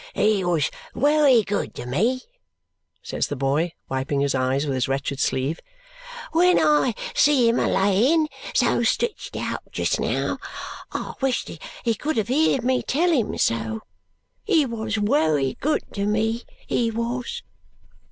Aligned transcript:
"He 0.15 0.43
was 0.43 0.71
wery 0.95 1.43
good 1.43 1.75
to 1.75 1.85
me," 1.85 2.23
says 3.03 3.27
the 3.27 3.35
boy, 3.35 3.73
wiping 3.87 4.21
his 4.21 4.33
eyes 4.33 4.65
with 4.65 4.73
his 4.73 4.87
wretched 4.87 5.19
sleeve. 5.19 5.59
"Wen 6.33 6.57
I 6.57 6.95
see 7.13 7.47
him 7.47 7.59
a 7.59 7.67
layin' 7.67 8.27
so 8.55 8.81
stritched 8.81 9.35
out 9.39 9.61
just 9.71 9.99
now, 9.99 10.39
I 10.91 11.13
wished 11.21 11.51
he 11.85 11.93
could 11.93 12.17
have 12.17 12.29
heerd 12.29 12.63
me 12.63 12.81
tell 12.81 13.11
him 13.11 13.37
so. 13.37 13.81
He 14.43 14.65
wos 14.65 14.97
wery 14.97 15.55
good 15.61 15.83
to 15.93 16.07
me, 16.07 16.45
he 16.65 16.89
wos!" 16.89 17.43